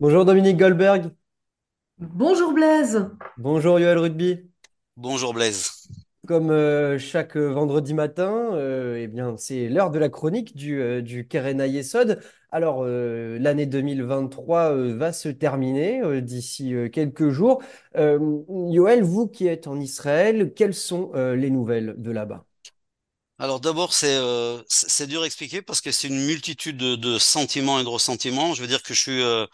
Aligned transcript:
Bonjour 0.00 0.24
Dominique 0.24 0.56
Goldberg, 0.56 1.12
Bonjour 1.98 2.52
Blaise. 2.52 3.10
bonjour 3.36 3.80
Yoel 3.80 3.98
Rugby. 3.98 4.50
Bonjour 4.96 5.32
Blaise. 5.34 5.88
Comme 6.26 6.50
euh, 6.50 6.98
chaque 6.98 7.36
euh, 7.36 7.48
vendredi 7.52 7.94
matin, 7.94 8.50
euh, 8.52 8.96
eh 9.00 9.08
bien, 9.08 9.36
c'est 9.38 9.68
l'heure 9.70 9.90
de 9.90 9.98
la 9.98 10.10
chronique 10.10 10.54
du, 10.54 10.78
euh, 10.80 11.00
du 11.00 11.26
Keren 11.26 11.60
Ayesod. 11.62 12.20
Alors, 12.52 12.82
euh, 12.84 13.38
l'année 13.40 13.64
2023 13.66 14.70
euh, 14.72 14.94
va 14.96 15.12
se 15.14 15.30
terminer 15.30 16.02
euh, 16.02 16.20
d'ici 16.20 16.74
euh, 16.74 16.88
quelques 16.90 17.30
jours. 17.30 17.62
Euh, 17.96 18.18
Yoel, 18.70 19.02
vous 19.02 19.28
qui 19.28 19.46
êtes 19.46 19.66
en 19.66 19.80
Israël, 19.80 20.52
quelles 20.54 20.74
sont 20.74 21.10
euh, 21.14 21.34
les 21.36 21.48
nouvelles 21.50 21.94
de 21.96 22.10
là-bas? 22.10 22.44
Alors 23.38 23.58
d'abord, 23.60 23.94
c'est 23.94 24.16
euh, 24.16 24.62
dur 25.08 25.22
à 25.22 25.26
expliquer 25.26 25.62
parce 25.62 25.80
que 25.80 25.90
c'est 25.92 26.08
une 26.08 26.26
multitude 26.26 26.76
de, 26.76 26.94
de 26.94 27.18
sentiments 27.18 27.80
et 27.80 27.84
de 27.84 27.88
ressentiments. 27.88 28.52
Je 28.54 28.60
veux 28.60 28.68
dire 28.68 28.82
que 28.82 28.92
je 28.92 29.00
suis 29.00 29.22
euh, 29.22 29.46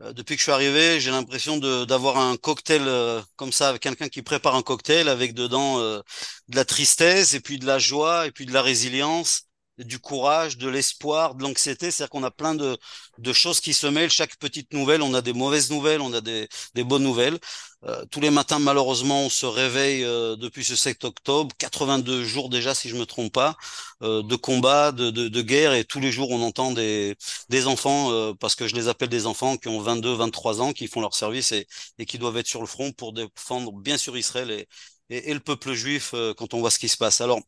depuis 0.00 0.36
que 0.36 0.38
je 0.38 0.44
suis 0.44 0.52
arrivé, 0.52 1.00
j'ai 1.00 1.10
l'impression 1.10 1.58
d'avoir 1.58 2.18
un 2.18 2.36
cocktail 2.36 2.82
euh, 2.86 3.20
comme 3.36 3.50
ça 3.52 3.70
avec 3.70 3.82
quelqu'un 3.82 4.08
qui 4.08 4.22
prépare 4.22 4.54
un 4.54 4.62
cocktail 4.62 5.08
avec 5.08 5.34
dedans 5.34 5.80
euh, 5.80 6.00
de 6.48 6.56
la 6.56 6.64
tristesse 6.64 7.34
et 7.34 7.40
puis 7.40 7.58
de 7.58 7.66
la 7.66 7.78
joie 7.80 8.26
et 8.26 8.30
puis 8.30 8.46
de 8.46 8.52
la 8.52 8.62
résilience, 8.62 9.47
du 9.78 9.98
courage, 9.98 10.58
de 10.58 10.68
l'espoir, 10.68 11.34
de 11.34 11.42
l'anxiété. 11.42 11.90
C'est-à-dire 11.90 12.10
qu'on 12.10 12.24
a 12.24 12.30
plein 12.30 12.54
de 12.54 12.76
de 13.18 13.32
choses 13.32 13.60
qui 13.60 13.72
se 13.74 13.86
mêlent. 13.86 14.10
Chaque 14.10 14.36
petite 14.36 14.72
nouvelle, 14.72 15.02
on 15.02 15.14
a 15.14 15.22
des 15.22 15.32
mauvaises 15.32 15.70
nouvelles, 15.70 16.00
on 16.00 16.12
a 16.12 16.20
des 16.20 16.48
des 16.74 16.84
bonnes 16.84 17.02
nouvelles. 17.02 17.38
Euh, 17.84 18.04
tous 18.10 18.20
les 18.20 18.30
matins, 18.30 18.58
malheureusement, 18.58 19.22
on 19.26 19.30
se 19.30 19.46
réveille 19.46 20.04
euh, 20.04 20.36
depuis 20.36 20.64
ce 20.64 20.74
7 20.76 21.04
octobre, 21.04 21.54
82 21.58 22.24
jours 22.24 22.48
déjà, 22.48 22.74
si 22.74 22.88
je 22.88 22.96
me 22.96 23.06
trompe 23.06 23.32
pas, 23.32 23.56
euh, 24.02 24.22
de 24.22 24.36
combat, 24.36 24.92
de, 24.92 25.10
de, 25.10 25.28
de 25.28 25.42
guerre, 25.42 25.74
et 25.74 25.84
tous 25.84 26.00
les 26.00 26.10
jours, 26.12 26.30
on 26.30 26.42
entend 26.42 26.72
des, 26.72 27.16
des 27.48 27.66
enfants, 27.66 28.10
euh, 28.12 28.32
parce 28.34 28.54
que 28.54 28.66
je 28.66 28.74
les 28.74 28.88
appelle 28.88 29.08
des 29.08 29.26
enfants 29.26 29.56
qui 29.56 29.68
ont 29.68 29.80
22, 29.80 30.14
23 30.14 30.60
ans, 30.60 30.72
qui 30.72 30.86
font 30.88 31.00
leur 31.00 31.14
service 31.14 31.52
et, 31.52 31.66
et 31.98 32.06
qui 32.06 32.18
doivent 32.18 32.36
être 32.36 32.46
sur 32.48 32.60
le 32.60 32.66
front 32.66 32.92
pour 32.92 33.12
défendre 33.12 33.72
bien 33.72 33.96
sûr 33.98 34.16
Israël 34.16 34.50
et, 34.50 34.68
et, 35.10 35.30
et 35.30 35.34
le 35.34 35.40
peuple 35.40 35.72
juif 35.72 36.12
euh, 36.14 36.34
quand 36.34 36.54
on 36.54 36.60
voit 36.60 36.70
ce 36.70 36.78
qui 36.78 36.88
se 36.88 36.96
passe. 36.96 37.20
Alors, 37.20 37.40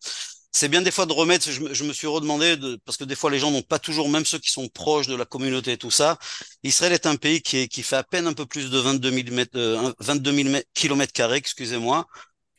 c'est 0.52 0.68
bien 0.68 0.82
des 0.82 0.90
fois 0.90 1.06
de 1.06 1.12
remettre, 1.12 1.48
je, 1.50 1.84
me 1.84 1.92
suis 1.92 2.06
redemandé, 2.06 2.56
de, 2.56 2.76
parce 2.84 2.96
que 2.96 3.04
des 3.04 3.14
fois 3.14 3.30
les 3.30 3.38
gens 3.38 3.50
n'ont 3.50 3.62
pas 3.62 3.78
toujours, 3.78 4.08
même 4.08 4.24
ceux 4.24 4.38
qui 4.38 4.50
sont 4.50 4.68
proches 4.68 5.06
de 5.06 5.14
la 5.14 5.24
communauté 5.24 5.72
et 5.72 5.78
tout 5.78 5.90
ça, 5.90 6.18
Israël 6.64 6.92
est 6.92 7.06
un 7.06 7.16
pays 7.16 7.40
qui, 7.42 7.82
fait 7.82 7.96
à 7.96 8.02
peine 8.04 8.26
un 8.26 8.32
peu 8.32 8.46
plus 8.46 8.70
de 8.70 8.78
22 8.78 9.10
000 9.10 9.30
mètres, 9.30 9.56
euh, 9.56 9.92
22 10.00 10.32
000 10.32 10.48
kilomètres 10.74 11.12
carrés, 11.12 11.36
excusez-moi, 11.36 12.06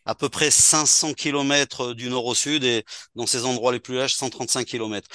à 0.06 0.16
peu 0.16 0.30
près 0.30 0.52
500 0.52 1.14
kilomètres 1.14 1.94
du 1.94 2.09
nord 2.09 2.25
au 2.25 2.36
sud 2.36 2.64
et 2.64 2.86
dans 3.16 3.28
ces 3.28 3.45
endroits 3.45 3.72
les 3.72 3.80
plus 3.80 3.95
larges, 3.95 4.14
135 4.16 4.66
kilomètres. 4.66 5.09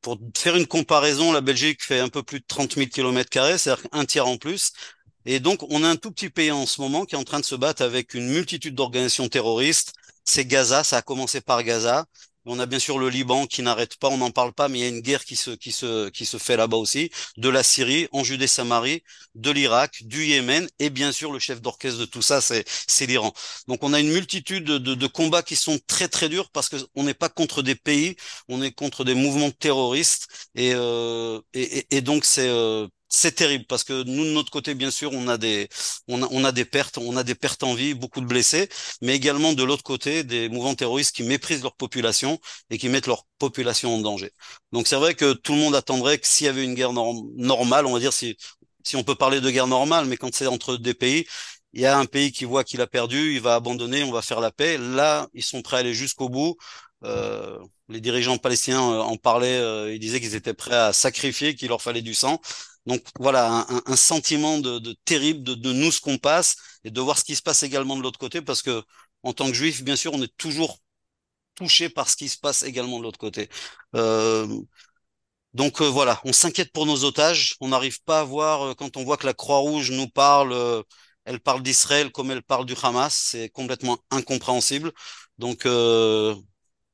Pour 0.00 0.18
faire 0.36 0.56
une 0.56 0.66
comparaison, 0.66 1.32
la 1.32 1.42
Belgique 1.42 1.82
fait 1.84 2.00
un 2.00 2.08
peu 2.08 2.22
plus 2.22 2.40
de 2.40 2.44
30 2.46 2.74
000 2.74 2.86
kilomètres 2.88 3.28
carrés, 3.30 3.58
c'est-à-dire 3.58 3.86
un 3.92 4.04
tiers 4.06 4.26
en 4.26 4.38
plus. 4.38 4.72
Et 5.26 5.40
donc, 5.40 5.62
on 5.70 5.84
a 5.84 5.88
un 5.88 5.96
tout 5.96 6.10
petit 6.10 6.30
pays 6.30 6.50
en 6.50 6.64
ce 6.66 6.80
moment 6.80 7.04
qui 7.04 7.14
est 7.14 7.18
en 7.18 7.24
train 7.24 7.40
de 7.40 7.44
se 7.44 7.54
battre 7.54 7.82
avec 7.82 8.14
une 8.14 8.28
multitude 8.28 8.74
d'organisations 8.74 9.28
terroristes. 9.28 9.92
C'est 10.32 10.44
Gaza, 10.44 10.84
ça 10.84 10.98
a 10.98 11.02
commencé 11.02 11.40
par 11.40 11.64
Gaza. 11.64 12.06
On 12.44 12.60
a 12.60 12.66
bien 12.66 12.78
sûr 12.78 13.00
le 13.00 13.08
Liban 13.08 13.46
qui 13.46 13.62
n'arrête 13.62 13.96
pas, 13.96 14.08
on 14.08 14.18
n'en 14.18 14.30
parle 14.30 14.52
pas, 14.52 14.68
mais 14.68 14.78
il 14.78 14.82
y 14.82 14.84
a 14.84 14.88
une 14.88 15.00
guerre 15.00 15.24
qui 15.24 15.34
se, 15.34 15.50
qui 15.50 15.72
se, 15.72 16.08
qui 16.10 16.24
se 16.24 16.36
fait 16.36 16.56
là-bas 16.56 16.76
aussi, 16.76 17.10
de 17.36 17.48
la 17.48 17.64
Syrie, 17.64 18.06
en 18.12 18.22
Judée-Samarie, 18.22 19.02
de 19.34 19.50
l'Irak, 19.50 20.04
du 20.04 20.24
Yémen, 20.24 20.68
et 20.78 20.88
bien 20.88 21.10
sûr 21.10 21.32
le 21.32 21.40
chef 21.40 21.60
d'orchestre 21.60 21.98
de 21.98 22.04
tout 22.04 22.22
ça, 22.22 22.40
c'est, 22.40 22.64
l'Iran. 23.06 23.32
Donc 23.66 23.82
on 23.82 23.92
a 23.92 23.98
une 23.98 24.12
multitude 24.12 24.64
de, 24.64 25.06
combats 25.08 25.42
qui 25.42 25.56
sont 25.56 25.80
très 25.88 26.06
très 26.06 26.28
durs 26.28 26.48
parce 26.52 26.68
qu'on 26.68 27.02
n'est 27.02 27.12
pas 27.12 27.28
contre 27.28 27.62
des 27.62 27.74
pays, 27.74 28.14
on 28.48 28.62
est 28.62 28.70
contre 28.70 29.02
des 29.04 29.14
mouvements 29.14 29.50
terroristes, 29.50 30.28
et, 30.54 30.74
euh, 30.74 31.40
et 31.54 32.02
donc 32.02 32.24
c'est 32.24 32.48
euh, 32.48 32.86
c'est 33.12 33.32
terrible 33.34 33.64
parce 33.68 33.82
que 33.84 34.04
nous 34.04 34.24
de 34.24 34.30
notre 34.30 34.50
côté 34.52 34.74
bien 34.74 34.90
sûr 34.92 35.12
on 35.12 35.26
a 35.28 35.36
des 35.36 35.68
on 36.08 36.44
a, 36.44 36.52
des 36.52 36.64
pertes 36.64 36.98
on 36.98 37.16
a 37.16 37.24
des 37.24 37.34
pertes 37.34 37.62
en 37.64 37.74
vie 37.74 37.92
beaucoup 37.94 38.20
de 38.20 38.26
blessés 38.26 38.68
mais 39.02 39.16
également 39.16 39.52
de 39.52 39.64
l'autre 39.64 39.82
côté 39.82 40.22
des 40.24 40.48
mouvements 40.48 40.74
terroristes 40.76 41.14
qui 41.16 41.24
méprisent 41.24 41.62
leur 41.62 41.74
population 41.74 42.38
et 42.70 42.78
qui 42.78 42.88
mettent 42.88 43.06
leur 43.08 43.24
population 43.38 43.94
en 43.94 43.98
danger. 43.98 44.30
Donc 44.72 44.86
c'est 44.86 44.96
vrai 44.96 45.14
que 45.14 45.32
tout 45.32 45.52
le 45.54 45.58
monde 45.58 45.74
attendrait 45.74 46.18
que 46.18 46.26
s'il 46.26 46.46
y 46.46 46.48
avait 46.48 46.64
une 46.64 46.74
guerre 46.74 46.92
norm- 46.92 47.28
normale 47.36 47.86
on 47.86 47.92
va 47.92 47.98
dire 48.00 48.12
si 48.12 48.36
si 48.84 48.96
on 48.96 49.02
peut 49.04 49.14
parler 49.16 49.40
de 49.40 49.50
guerre 49.50 49.66
normale 49.66 50.06
mais 50.06 50.16
quand 50.16 50.34
c'est 50.34 50.46
entre 50.46 50.76
des 50.76 50.94
pays 50.94 51.26
il 51.72 51.80
y 51.80 51.86
a 51.86 51.98
un 51.98 52.06
pays 52.06 52.32
qui 52.32 52.44
voit 52.44 52.64
qu'il 52.64 52.80
a 52.80 52.86
perdu 52.86 53.34
il 53.34 53.40
va 53.40 53.54
abandonner 53.56 54.02
on 54.04 54.12
va 54.12 54.22
faire 54.22 54.40
la 54.40 54.50
paix. 54.52 54.78
Là 54.78 55.28
ils 55.34 55.42
sont 55.44 55.62
prêts 55.62 55.76
à 55.76 55.80
aller 55.80 55.94
jusqu'au 55.94 56.28
bout. 56.28 56.56
Euh, 57.04 57.58
les 57.88 58.00
dirigeants 58.00 58.36
palestiniens 58.38 58.92
euh, 58.92 59.00
en 59.00 59.16
parlaient, 59.16 59.56
euh, 59.58 59.92
ils 59.94 59.98
disaient 59.98 60.20
qu'ils 60.20 60.34
étaient 60.34 60.52
prêts 60.54 60.76
à 60.76 60.92
sacrifier, 60.92 61.54
qu'il 61.54 61.68
leur 61.68 61.80
fallait 61.82 62.02
du 62.02 62.12
sang. 62.14 62.40
Donc 62.86 63.02
voilà, 63.18 63.66
un, 63.86 63.96
sentiment 63.96 64.58
de, 64.58 64.96
terrible 65.04 65.42
de, 65.44 65.72
nous 65.72 65.92
ce 65.92 66.00
qu'on 66.00 66.18
passe 66.18 66.56
et 66.84 66.90
de 66.90 67.00
voir 67.00 67.18
ce 67.18 67.24
qui 67.24 67.36
se 67.36 67.42
passe 67.42 67.62
également 67.62 67.96
de 67.96 68.02
l'autre 68.02 68.18
côté, 68.18 68.40
parce 68.42 68.62
que 68.62 68.82
en 69.22 69.32
tant 69.32 69.46
que 69.48 69.52
juif, 69.54 69.82
bien 69.82 69.96
sûr, 69.96 70.12
on 70.14 70.22
est 70.22 70.34
toujours 70.38 70.78
touché 71.56 71.88
par 71.90 72.08
ce 72.10 72.16
qui 72.16 72.28
se 72.28 72.38
passe 72.38 72.62
également 72.64 72.98
de 72.98 73.04
l'autre 73.04 73.18
côté. 73.18 73.48
Euh, 73.96 74.46
donc 75.54 75.80
euh, 75.82 75.88
voilà, 75.88 76.20
on 76.24 76.32
s'inquiète 76.32 76.72
pour 76.72 76.86
nos 76.86 77.04
otages. 77.04 77.56
On 77.60 77.68
n'arrive 77.68 78.02
pas 78.04 78.20
à 78.20 78.24
voir 78.24 78.62
euh, 78.70 78.74
quand 78.74 78.96
on 78.96 79.04
voit 79.04 79.16
que 79.16 79.26
la 79.26 79.34
Croix-Rouge 79.34 79.90
nous 79.90 80.08
parle, 80.08 80.54
elle 81.24 81.40
parle 81.40 81.62
d'Israël 81.62 82.10
comme 82.12 82.30
elle 82.30 82.42
parle 82.42 82.66
du 82.66 82.74
Hamas, 82.82 83.14
c'est 83.14 83.48
complètement 83.50 83.98
incompréhensible. 84.10 84.92
Donc 85.38 85.66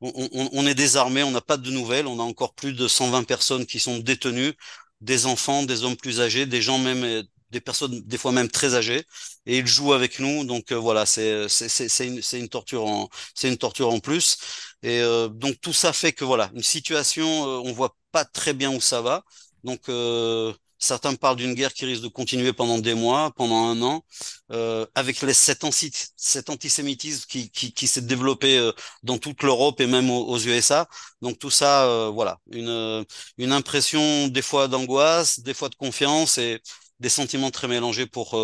on, 0.01 0.13
on- 0.33 0.49
on 0.53 0.67
est 0.67 0.75
désarmé, 0.75 1.23
on 1.23 1.31
n'a 1.31 1.41
pas 1.41 1.57
de 1.57 1.71
nouvelles, 1.71 2.07
on 2.07 2.19
a 2.21 2.23
encore 2.23 2.55
plus 2.55 2.73
de 2.73 2.89
120 2.89 3.25
personnes 3.25 3.67
qui 3.67 3.81
sont 3.81 3.99
détenues, 3.99 4.53
des 5.01 5.27
enfants, 5.27 5.63
des 5.63 5.85
hommes 5.85 5.97
plus 5.97 6.21
âgés, 6.21 6.47
des 6.47 6.63
gens 6.63 6.79
même, 6.79 7.05
euh, 7.05 7.23
des 7.51 7.61
personnes 7.61 8.01
des 8.03 8.19
fois 8.19 8.33
même 8.33 8.49
très 8.51 8.75
âgées, 8.75 9.05
et 9.47 9.59
ils 9.59 9.67
jouent 9.67 9.93
avec 9.93 10.19
nous. 10.19 10.45
Donc 10.45 10.73
euh, 10.73 10.77
voilà, 10.77 11.07
c'est 11.07 11.49
c'est 11.49 12.07
une 12.07 12.21
une 12.35 12.49
torture 12.49 12.85
en 12.87 13.09
c'est 13.35 13.49
une 13.49 13.59
torture 13.59 13.89
en 13.93 14.01
plus. 14.01 14.37
Et 14.83 15.01
euh, 15.01 15.29
donc 15.29 15.61
tout 15.61 15.73
ça 15.73 15.93
fait 15.93 16.13
que 16.13 16.25
voilà, 16.25 16.51
une 16.55 16.63
situation, 16.63 17.27
euh, 17.27 17.63
on 17.65 17.73
voit 17.73 17.97
pas 18.13 18.25
très 18.25 18.53
bien 18.55 18.71
où 18.75 18.81
ça 18.81 19.01
va. 19.01 19.25
Donc 19.65 19.89
euh, 19.89 20.53
Certains 20.79 21.15
parlent 21.15 21.37
d'une 21.37 21.55
guerre 21.55 21.73
qui 21.73 21.87
risque 21.87 22.03
de 22.03 22.09
continuer 22.09 22.53
pendant 22.53 22.79
des 22.79 22.95
mois, 22.95 23.33
pendant 23.37 23.67
un 23.69 23.81
an, 23.83 24.05
euh, 24.53 24.87
avec 24.95 25.23
les, 25.23 25.33
cet, 25.35 25.65
anti, 25.65 25.91
cet 26.17 26.51
antisémitisme 26.51 27.25
qui, 27.27 27.87
s'est 27.87 28.03
développé 28.03 28.59
euh, 28.59 28.73
dans 29.03 29.19
toute 29.19 29.43
l'Europe 29.43 29.81
et 29.81 29.87
même 29.87 30.11
aux, 30.11 30.39
USA. 30.39 30.89
Donc 31.23 31.39
tout 31.39 31.51
ça, 31.51 31.85
euh, 31.87 32.11
voilà, 32.13 32.39
une, 32.53 33.05
une 33.39 33.53
impression 33.53 34.29
des 34.29 34.43
fois 34.43 34.69
d'angoisse, 34.69 35.41
des 35.41 35.55
fois 35.55 35.69
de 35.69 35.75
confiance 35.77 36.39
et 36.39 36.61
des 37.01 37.09
sentiments 37.09 37.51
très 37.51 37.69
mélangés 37.69 38.07
pour, 38.07 38.39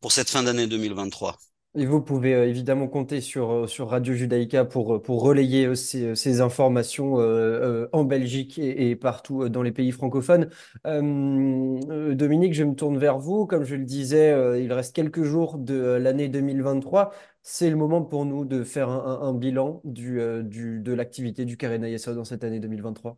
pour 0.00 0.12
cette 0.12 0.30
fin 0.30 0.42
d'année 0.42 0.66
2023. 0.66 1.38
Et 1.74 1.86
vous 1.86 2.02
pouvez 2.02 2.34
euh, 2.34 2.46
évidemment 2.46 2.86
compter 2.86 3.22
sur, 3.22 3.50
euh, 3.50 3.66
sur 3.66 3.88
Radio 3.88 4.12
Judaïka 4.12 4.66
pour, 4.66 4.96
euh, 4.96 5.02
pour 5.02 5.22
relayer 5.22 5.74
ces, 5.74 6.14
ces 6.14 6.42
informations 6.42 7.14
en 7.92 8.04
Belgique 8.04 8.58
et, 8.58 8.94
partout 8.96 9.48
dans 9.48 9.62
les 9.62 9.72
pays 9.72 9.90
francophones. 9.90 10.50
Dominique, 10.84 12.52
je 12.54 12.64
me 12.64 12.74
tourne 12.74 12.98
vers 12.98 13.18
vous. 13.18 13.46
Comme 13.46 13.64
je 13.64 13.74
le 13.74 13.84
disais, 13.84 14.62
il 14.62 14.72
reste 14.72 14.94
quelques 14.94 15.22
jours 15.22 15.58
de 15.58 15.74
l'année 15.74 16.28
2023. 16.28 17.12
C'est 17.42 17.70
le 17.70 17.76
moment 17.76 18.02
pour 18.02 18.24
nous 18.24 18.44
de 18.44 18.64
faire 18.64 18.88
un, 18.90 19.32
bilan 19.32 19.80
du, 19.84 20.20
du, 20.44 20.80
de 20.80 20.92
l'activité 20.92 21.44
du 21.44 21.56
Carré 21.56 21.78
Nayesa 21.78 22.14
dans 22.14 22.24
cette 22.24 22.44
année 22.44 22.60
2023. 22.60 23.16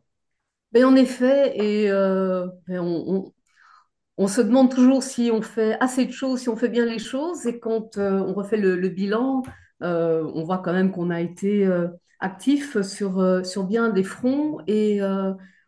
Mais 0.72 0.84
en 0.84 0.94
effet, 0.96 1.58
et 1.58 1.92
on, 1.92 2.52
on- 2.78 3.32
on 4.16 4.28
se 4.28 4.40
demande 4.40 4.72
toujours 4.72 5.02
si 5.02 5.30
on 5.32 5.42
fait 5.42 5.76
assez 5.80 6.06
de 6.06 6.12
choses, 6.12 6.40
si 6.40 6.48
on 6.48 6.56
fait 6.56 6.68
bien 6.68 6.86
les 6.86 6.98
choses. 6.98 7.46
Et 7.46 7.58
quand 7.58 7.98
euh, 7.98 8.20
on 8.20 8.32
refait 8.32 8.56
le, 8.56 8.88
bilan, 8.88 9.42
euh, 9.82 10.22
on 10.34 10.44
voit 10.44 10.58
quand 10.58 10.72
même 10.72 10.92
qu'on 10.92 11.10
a 11.10 11.20
été 11.20 11.66
euh, 11.66 11.88
actif 12.20 12.80
sur, 12.82 13.66
bien 13.66 13.88
des 13.88 14.04
fronts. 14.04 14.58
Et 14.66 15.00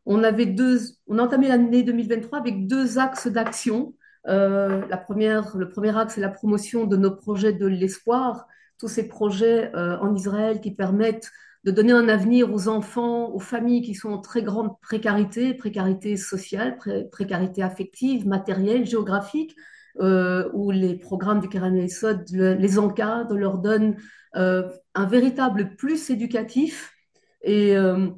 on 0.04 0.22
avait 0.22 0.46
deux, 0.46 0.78
on 1.08 1.18
a 1.18 1.22
entamé 1.22 1.48
l'année 1.48 1.82
2023 1.82 2.38
avec 2.38 2.66
deux 2.68 2.98
axes 2.98 3.26
d'action. 3.26 3.94
Le 4.24 5.64
premier 5.64 5.96
axe, 5.96 6.14
c'est 6.14 6.20
la 6.20 6.28
promotion 6.28 6.86
de 6.86 6.96
nos 6.96 7.14
projets 7.14 7.52
de 7.52 7.66
l'espoir, 7.66 8.46
tous 8.78 8.88
ces 8.88 9.08
projets 9.08 9.72
en 9.74 10.14
Israël 10.14 10.60
qui 10.60 10.70
permettent 10.70 11.30
de 11.66 11.72
donner 11.72 11.92
un 11.92 12.08
avenir 12.08 12.54
aux 12.54 12.68
enfants, 12.68 13.28
aux 13.34 13.40
familles 13.40 13.82
qui 13.82 13.96
sont 13.96 14.10
en 14.10 14.18
très 14.18 14.42
grande 14.44 14.80
précarité, 14.80 15.52
précarité 15.52 16.16
sociale, 16.16 16.76
pré 16.76 17.04
précarité 17.10 17.60
affective, 17.60 18.24
matérielle, 18.24 18.86
géographique, 18.86 19.56
euh, 20.00 20.48
où 20.52 20.70
les 20.70 20.94
programmes 20.94 21.40
du 21.40 21.48
Keren 21.48 21.76
Esod 21.76 22.24
les 22.30 22.78
encadrent, 22.78 23.34
leur 23.34 23.58
donnent 23.58 23.96
euh, 24.36 24.68
un 24.94 25.06
véritable 25.06 25.74
plus 25.74 26.08
éducatif. 26.08 26.94
Et 27.42 27.76
euh, 27.76 28.10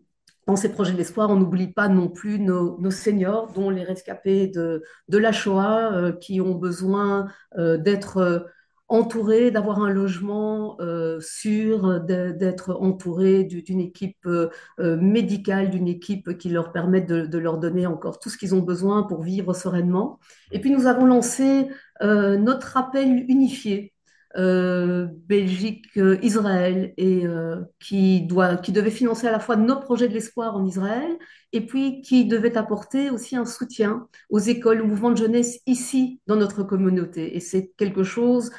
dans 0.47 0.57
ces 0.57 0.69
projets 0.71 0.93
d'espoir, 0.93 1.31
on 1.31 1.37
n'oublie 1.37 1.73
pas 1.73 1.89
non 1.89 2.09
plus 2.09 2.39
nos, 2.39 2.91
seniors, 2.91 3.51
dont 3.55 3.71
les 3.71 3.83
rescapés 3.83 4.49
de, 4.49 4.83
de 5.09 5.19
la 5.19 5.33
Shoah, 5.33 6.13
qui 6.21 6.43
ont 6.43 6.55
besoin 6.55 7.29
d'être 7.57 8.47
entourés, 8.89 9.51
d'avoir 9.51 9.81
un 9.81 9.91
logement 9.91 10.77
euh, 10.81 11.21
sûr, 11.21 12.01
d'être 12.01 12.77
entourés 12.81 13.45
d'une 13.45 13.81
équipe 13.81 14.27
euh, 14.27 14.49
euh, 14.81 14.97
médicale, 14.97 15.71
d'une 15.71 15.89
équipe 15.89 16.37
qui 16.39 16.49
leur 16.49 16.73
permette 16.73 17.07
de, 17.07 17.27
de, 17.27 17.39
leur 17.39 17.59
donner 17.59 17.87
encore 17.87 18.19
tout 18.19 18.31
ce 18.31 18.39
qu'ils 18.39 18.55
ont 18.55 18.63
besoin 18.63 19.03
pour 19.03 19.23
vivre 19.23 19.55
sereinement. 19.55 20.19
Et 20.53 20.61
puis 20.61 20.71
nous 20.71 20.87
avons 20.87 21.05
lancé 21.07 21.69
notre 22.01 22.77
appel 22.77 23.25
unifié 23.29 23.93
euh, 24.37 25.07
Belgique, 25.27 25.87
euh, 25.97 26.19
et 26.23 27.27
euh, 27.27 27.63
qui, 27.81 28.21
doit, 28.23 28.57
qui 28.57 28.73
devait 28.73 28.91
financer 28.91 29.27
à 29.27 29.33
la 29.33 29.41
fois 29.41 29.57
nos 29.57 29.81
projets 29.81 30.09
de 30.09 30.13
l'espoir 30.15 30.55
en 30.55 30.67
Israël, 30.67 31.17
et 31.53 31.65
puis 31.65 32.03
qui 32.03 32.27
devait 32.27 32.59
apporter 32.59 33.09
aussi 33.09 33.37
un 33.37 33.47
soutien 33.47 34.07
aux 34.29 34.39
écoles, 34.39 34.83
aux 34.83 34.87
mouvements 34.87 35.13
de 35.13 35.17
jeunesse 35.17 35.61
ici 35.67 36.21
dans 36.27 36.37
notre 36.37 36.63
communauté. 36.63 37.37
Et 37.37 37.41
c'est 37.41 37.73
quelque 37.79 38.03
chose 38.03 38.51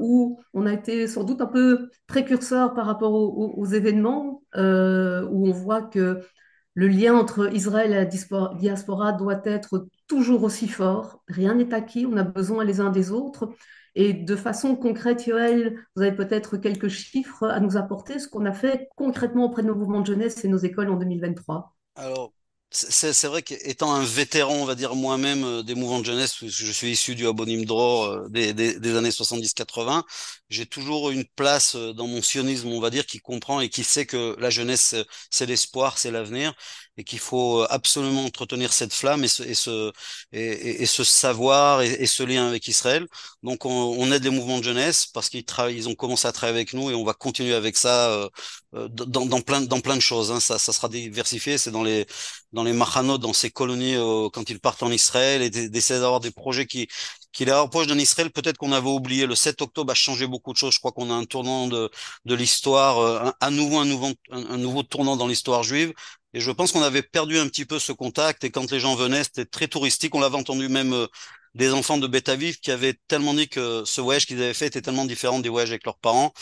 où 0.00 0.40
on 0.54 0.66
a 0.66 0.72
été 0.72 1.08
sans 1.08 1.24
doute 1.24 1.40
un 1.40 1.46
peu 1.46 1.90
précurseur 2.06 2.74
par 2.74 2.86
rapport 2.86 3.12
aux 3.12 3.66
événements, 3.66 4.42
où 4.54 4.58
on 5.48 5.52
voit 5.52 5.82
que 5.82 6.20
le 6.74 6.86
lien 6.88 7.14
entre 7.14 7.52
Israël 7.52 7.90
et 7.90 7.94
la 7.94 8.04
diaspora 8.04 9.12
doit 9.12 9.42
être 9.44 9.88
toujours 10.06 10.44
aussi 10.44 10.68
fort. 10.68 11.22
Rien 11.28 11.54
n'est 11.54 11.74
acquis, 11.74 12.06
on 12.06 12.16
a 12.16 12.22
besoin 12.22 12.64
les 12.64 12.80
uns 12.80 12.90
des 12.90 13.10
autres. 13.10 13.52
Et 14.00 14.12
de 14.12 14.36
façon 14.36 14.76
concrète, 14.76 15.26
Yoel, 15.26 15.76
vous 15.96 16.02
avez 16.02 16.14
peut-être 16.14 16.56
quelques 16.56 16.86
chiffres 16.86 17.48
à 17.48 17.58
nous 17.58 17.76
apporter, 17.76 18.20
ce 18.20 18.28
qu'on 18.28 18.46
a 18.46 18.52
fait 18.52 18.88
concrètement 18.94 19.46
auprès 19.46 19.62
de 19.62 19.66
nos 19.66 19.74
mouvements 19.74 20.02
de 20.02 20.06
jeunesse 20.06 20.44
et 20.44 20.48
nos 20.48 20.58
écoles 20.58 20.88
en 20.88 20.96
2023. 20.96 21.74
Alors, 21.96 22.32
c'est 22.70 23.26
vrai 23.26 23.42
qu'étant 23.42 23.92
un 23.92 24.04
vétéran, 24.04 24.54
on 24.54 24.66
va 24.66 24.76
dire 24.76 24.94
moi-même, 24.94 25.42
euh, 25.42 25.62
des 25.64 25.74
mouvements 25.74 25.98
de 25.98 26.04
jeunesse, 26.04 26.46
je 26.46 26.70
suis 26.70 26.92
issu 26.92 27.16
du 27.16 27.26
Abonim 27.26 27.64
Dror 27.64 28.04
euh, 28.04 28.28
des, 28.28 28.96
années 28.96 29.08
70-80, 29.08 30.04
j'ai 30.48 30.66
toujours 30.66 31.10
une 31.10 31.24
place 31.24 31.74
euh, 31.74 31.92
dans 31.92 32.06
mon 32.06 32.22
sionisme, 32.22 32.68
on 32.68 32.80
va 32.80 32.90
dire, 32.90 33.06
qui 33.06 33.18
comprend 33.20 33.60
et 33.60 33.68
qui 33.68 33.84
sait 33.84 34.06
que 34.06 34.36
la 34.38 34.50
jeunesse, 34.50 34.94
c'est 35.30 35.46
l'espoir, 35.46 35.98
c'est 35.98 36.10
l'avenir 36.10 36.54
et 36.98 37.04
qu'il 37.04 37.20
faut 37.20 37.64
absolument 37.70 38.24
entretenir 38.24 38.72
cette 38.72 38.92
flamme 38.92 39.24
et 39.24 39.28
ce, 39.28 39.42
et 39.44 39.54
ce, 39.54 39.92
et, 40.32 40.84
ce 40.86 41.04
savoir 41.04 41.80
et, 41.82 42.06
ce 42.06 42.24
lien 42.24 42.48
avec 42.48 42.66
Israël. 42.66 43.06
Donc 43.44 43.64
on, 43.64 44.10
aide 44.12 44.24
les 44.24 44.30
mouvements 44.30 44.58
de 44.58 44.64
jeunesse 44.64 45.06
parce 45.06 45.28
qu'ils 45.28 45.44
ils 45.70 45.88
ont 45.88 45.94
commencé 45.94 46.26
à 46.26 46.32
travailler 46.32 46.58
avec 46.58 46.72
nous 46.74 46.90
et 46.90 46.94
on 46.94 47.04
va 47.04 47.14
continuer 47.14 47.54
avec 47.54 47.76
ça 47.76 48.10
euh, 48.74 48.88
dans, 48.88 49.40
plein, 49.40 49.60
dans 49.60 49.80
plein 49.80 49.96
de 49.96 50.00
choses. 50.02 50.32
Hein. 50.32 50.40
Ça, 50.40 50.58
ça 50.58 50.72
sera 50.72 50.88
diversifié. 50.88 51.56
C'est 51.56 51.70
dans 51.70 51.84
les 51.84 52.06
dans 52.52 52.64
les 52.64 52.72
machanot, 52.72 53.18
dans 53.18 53.32
ces 53.32 53.50
colonies 53.50 53.94
euh, 53.94 54.28
quand 54.30 54.50
ils 54.50 54.58
partent 54.60 54.82
en 54.82 54.90
Israël 54.90 55.42
et 55.42 55.50
d'essayer 55.50 56.00
d'avoir 56.00 56.20
des 56.20 56.30
projets 56.32 56.66
qui 56.66 56.88
qui 57.32 57.44
les 57.44 57.52
rapprochent 57.52 57.86
d'un 57.86 57.98
Israël. 57.98 58.30
Peut-être 58.30 58.58
qu'on 58.58 58.72
avait 58.72 58.88
oublié. 58.88 59.26
Le 59.26 59.34
7 59.34 59.62
octobre 59.62 59.92
a 59.92 59.94
changé 59.94 60.26
beaucoup 60.26 60.37
de 60.52 60.56
choses. 60.56 60.74
Je 60.74 60.78
crois 60.78 60.92
qu'on 60.92 61.10
a 61.10 61.14
un 61.14 61.24
tournant 61.24 61.66
de 61.68 61.90
de 62.24 62.34
l'histoire, 62.34 62.98
euh, 62.98 63.30
à 63.40 63.50
nouveau 63.50 63.78
un 63.78 63.84
nouveau 63.84 64.10
un, 64.30 64.56
nouveau 64.58 64.82
tournant 64.82 65.16
dans 65.16 65.26
l'histoire 65.26 65.62
juive. 65.62 65.92
Et 66.34 66.40
je 66.40 66.50
pense 66.50 66.72
qu'on 66.72 66.82
avait 66.82 67.02
perdu 67.02 67.38
un 67.38 67.48
petit 67.48 67.64
peu 67.64 67.78
ce 67.78 67.92
contact. 67.92 68.44
Et 68.44 68.50
quand 68.50 68.70
les 68.70 68.80
gens 68.80 68.94
venaient, 68.94 69.24
c'était 69.24 69.46
très 69.46 69.68
touristique. 69.68 70.14
On 70.14 70.20
l'avait 70.20 70.36
entendu 70.36 70.68
même 70.68 70.92
euh, 70.92 71.06
des 71.54 71.72
enfants 71.72 71.98
de 71.98 72.06
Betaviv 72.06 72.58
qui 72.60 72.70
avaient 72.70 72.94
tellement 73.08 73.34
dit 73.34 73.48
que 73.48 73.82
ce 73.84 74.00
voyage 74.00 74.26
qu'ils 74.26 74.42
avaient 74.42 74.54
fait 74.54 74.66
était 74.66 74.82
tellement 74.82 75.06
différent 75.06 75.40
des 75.40 75.48
voyages 75.48 75.70
avec 75.70 75.84
leurs 75.86 75.98
parents. 75.98 76.32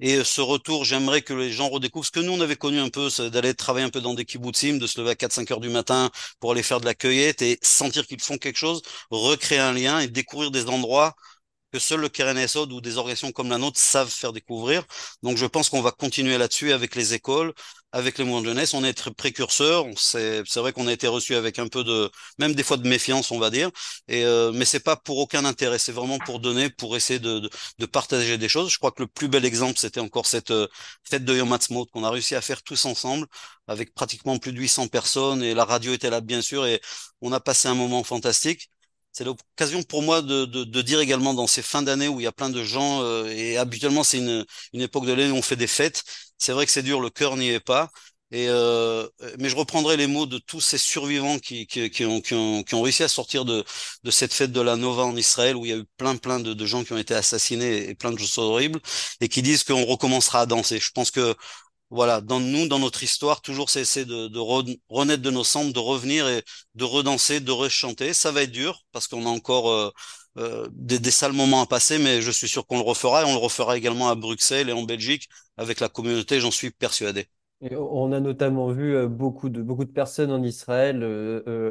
Et 0.00 0.16
euh, 0.16 0.24
ce 0.24 0.40
retour, 0.40 0.84
j'aimerais 0.84 1.22
que 1.22 1.34
les 1.34 1.52
gens 1.52 1.68
redécouvrent 1.68 2.06
ce 2.06 2.10
que 2.10 2.20
nous, 2.20 2.32
on 2.32 2.40
avait 2.40 2.56
connu 2.56 2.78
un 2.80 2.88
peu, 2.88 3.08
d'aller 3.30 3.54
travailler 3.54 3.86
un 3.86 3.90
peu 3.90 4.00
dans 4.00 4.14
des 4.14 4.24
kibbutzim, 4.24 4.78
de 4.78 4.86
se 4.86 5.00
lever 5.00 5.10
à 5.10 5.14
4-5 5.14 5.52
heures 5.52 5.60
du 5.60 5.68
matin 5.68 6.10
pour 6.40 6.52
aller 6.52 6.62
faire 6.62 6.80
de 6.80 6.86
la 6.86 6.94
cueillette 6.94 7.42
et 7.42 7.58
sentir 7.62 8.06
qu'ils 8.06 8.20
font 8.22 8.38
quelque 8.38 8.56
chose, 8.56 8.82
recréer 9.10 9.58
un 9.58 9.72
lien 9.72 10.00
et 10.00 10.08
découvrir 10.08 10.50
des 10.50 10.66
endroits 10.68 11.14
que 11.72 11.78
seul 11.78 12.00
le 12.00 12.08
Keren 12.08 12.38
Esod 12.38 12.72
ou 12.72 12.80
des 12.80 12.96
organisations 12.96 13.32
comme 13.32 13.48
la 13.50 13.58
nôtre 13.58 13.78
savent 13.78 14.10
faire 14.10 14.32
découvrir. 14.32 14.84
Donc 15.22 15.36
je 15.36 15.46
pense 15.46 15.68
qu'on 15.68 15.82
va 15.82 15.92
continuer 15.92 16.38
là-dessus 16.38 16.72
avec 16.72 16.94
les 16.94 17.14
écoles, 17.14 17.52
avec 17.92 18.18
les 18.18 18.24
mouvements 18.24 18.40
de 18.42 18.46
jeunesse. 18.46 18.74
On 18.74 18.84
est 18.84 18.94
très 18.94 19.10
précurseurs. 19.10 19.86
C'est 19.96 20.42
vrai 20.56 20.72
qu'on 20.72 20.86
a 20.86 20.92
été 20.92 21.06
reçu 21.08 21.34
avec 21.34 21.58
un 21.58 21.68
peu 21.68 21.84
de, 21.84 22.10
même 22.38 22.54
des 22.54 22.62
fois 22.62 22.76
de 22.76 22.88
méfiance, 22.88 23.30
on 23.30 23.38
va 23.38 23.50
dire. 23.50 23.70
Et 24.08 24.24
euh, 24.24 24.52
mais 24.52 24.64
c'est 24.64 24.80
pas 24.80 24.96
pour 24.96 25.18
aucun 25.18 25.44
intérêt. 25.44 25.78
C'est 25.78 25.92
vraiment 25.92 26.18
pour 26.18 26.40
donner, 26.40 26.70
pour 26.70 26.96
essayer 26.96 27.18
de, 27.18 27.40
de, 27.40 27.50
de, 27.78 27.86
partager 27.86 28.38
des 28.38 28.48
choses. 28.48 28.70
Je 28.72 28.78
crois 28.78 28.92
que 28.92 29.02
le 29.02 29.08
plus 29.08 29.28
bel 29.28 29.44
exemple, 29.44 29.78
c'était 29.78 30.00
encore 30.00 30.26
cette 30.26 30.50
euh, 30.50 30.68
fête 31.08 31.24
de 31.24 31.36
Yom 31.36 31.56
qu'on 31.92 32.04
a 32.04 32.10
réussi 32.10 32.34
à 32.34 32.40
faire 32.40 32.62
tous 32.62 32.84
ensemble, 32.84 33.26
avec 33.66 33.94
pratiquement 33.94 34.38
plus 34.38 34.52
de 34.52 34.58
800 34.58 34.88
personnes. 34.88 35.42
Et 35.42 35.54
la 35.54 35.64
radio 35.64 35.92
était 35.92 36.10
là, 36.10 36.20
bien 36.20 36.42
sûr. 36.42 36.66
Et 36.66 36.80
on 37.20 37.32
a 37.32 37.40
passé 37.40 37.68
un 37.68 37.74
moment 37.74 38.02
fantastique 38.04 38.70
c'est 39.12 39.24
l'occasion 39.24 39.82
pour 39.82 40.02
moi 40.02 40.22
de, 40.22 40.44
de, 40.44 40.64
de, 40.64 40.82
dire 40.82 41.00
également 41.00 41.34
dans 41.34 41.46
ces 41.46 41.62
fins 41.62 41.82
d'année 41.82 42.08
où 42.08 42.20
il 42.20 42.24
y 42.24 42.26
a 42.26 42.32
plein 42.32 42.50
de 42.50 42.62
gens, 42.64 43.02
euh, 43.02 43.26
et 43.26 43.56
habituellement 43.56 44.04
c'est 44.04 44.18
une, 44.18 44.44
une 44.72 44.80
époque 44.82 45.06
de 45.06 45.12
l'année 45.12 45.32
où 45.32 45.36
on 45.36 45.42
fait 45.42 45.56
des 45.56 45.66
fêtes, 45.66 46.02
c'est 46.38 46.52
vrai 46.52 46.66
que 46.66 46.72
c'est 46.72 46.82
dur, 46.82 47.00
le 47.00 47.10
cœur 47.10 47.36
n'y 47.36 47.48
est 47.50 47.60
pas, 47.60 47.90
et 48.32 48.46
euh, 48.48 49.08
mais 49.40 49.48
je 49.48 49.56
reprendrai 49.56 49.96
les 49.96 50.06
mots 50.06 50.26
de 50.26 50.38
tous 50.38 50.60
ces 50.60 50.78
survivants 50.78 51.40
qui, 51.40 51.66
qui, 51.66 51.90
qui, 51.90 52.04
ont, 52.04 52.20
qui, 52.20 52.34
ont, 52.34 52.62
qui 52.62 52.74
ont 52.76 52.82
réussi 52.82 53.02
à 53.02 53.08
sortir 53.08 53.44
de, 53.44 53.64
de 54.04 54.10
cette 54.12 54.32
fête 54.32 54.52
de 54.52 54.60
la 54.60 54.76
Nova 54.76 55.02
en 55.02 55.16
Israël 55.16 55.56
où 55.56 55.64
il 55.66 55.70
y 55.70 55.74
a 55.74 55.76
eu 55.78 55.84
plein 55.96 56.16
plein 56.16 56.38
de, 56.38 56.54
de 56.54 56.66
gens 56.66 56.84
qui 56.84 56.92
ont 56.92 56.98
été 56.98 57.12
assassinés 57.14 57.88
et 57.88 57.94
plein 57.96 58.12
de 58.12 58.18
choses 58.18 58.38
horribles 58.38 58.80
et 59.20 59.28
qui 59.28 59.42
disent 59.42 59.64
qu'on 59.64 59.84
recommencera 59.84 60.42
à 60.42 60.46
danser. 60.46 60.78
Je 60.78 60.92
pense 60.92 61.10
que 61.10 61.34
voilà, 61.90 62.20
dans 62.20 62.38
nous, 62.38 62.68
dans 62.68 62.78
notre 62.78 63.02
histoire, 63.02 63.40
toujours 63.42 63.68
c'est 63.68 64.04
de, 64.04 64.28
de 64.28 64.38
renaître 64.88 65.22
de 65.22 65.30
nos 65.30 65.42
cendres, 65.42 65.72
de 65.72 65.78
revenir 65.80 66.28
et 66.28 66.44
de 66.76 66.84
redanser, 66.84 67.40
de 67.40 67.50
rechanter. 67.50 68.14
Ça 68.14 68.30
va 68.30 68.42
être 68.42 68.52
dur 68.52 68.84
parce 68.92 69.08
qu'on 69.08 69.26
a 69.26 69.28
encore 69.28 69.70
euh, 69.70 69.90
euh, 70.38 70.68
des, 70.72 71.10
sales 71.10 71.32
moments 71.32 71.62
à 71.62 71.66
passer, 71.66 71.98
mais 71.98 72.22
je 72.22 72.30
suis 72.30 72.48
sûr 72.48 72.64
qu'on 72.66 72.78
le 72.78 72.84
refera 72.84 73.22
et 73.22 73.24
on 73.24 73.32
le 73.32 73.38
refera 73.40 73.76
également 73.76 74.08
à 74.08 74.14
Bruxelles 74.14 74.68
et 74.68 74.72
en 74.72 74.84
Belgique 74.84 75.28
avec 75.56 75.80
la 75.80 75.88
communauté, 75.88 76.38
j'en 76.38 76.52
suis 76.52 76.70
persuadé. 76.70 77.26
On 77.72 78.12
a 78.12 78.20
notamment 78.20 78.70
vu 78.70 78.94
euh, 78.94 79.08
beaucoup 79.08 79.48
de, 79.48 79.60
beaucoup 79.60 79.84
de 79.84 79.90
personnes 79.90 80.30
en 80.30 80.42
Israël 80.44 81.02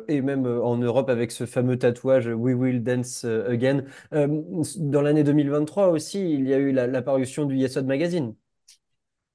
et 0.10 0.22
même 0.22 0.46
en 0.46 0.76
Europe 0.76 1.10
avec 1.10 1.32
ce 1.32 1.46
fameux 1.46 1.80
tatouage 1.80 2.28
We 2.28 2.56
Will 2.56 2.84
Dance 2.84 3.24
Again. 3.24 3.86
Dans 4.12 5.02
l'année 5.02 5.24
2023 5.24 5.88
aussi, 5.88 6.34
il 6.34 6.46
y 6.46 6.54
a 6.54 6.58
eu 6.58 6.74
la, 6.74 7.02
parution 7.02 7.46
du 7.46 7.56
Yesod 7.56 7.86
Magazine. 7.86 8.36